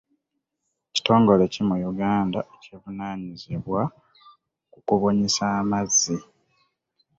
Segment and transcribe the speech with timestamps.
[0.93, 3.81] Kitongole ki mu Uganda ekivunaanyizibwa
[4.71, 6.15] ku kubunyisa amazzi?